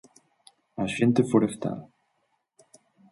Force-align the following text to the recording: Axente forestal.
Axente 0.85 1.21
forestal. 1.31 1.79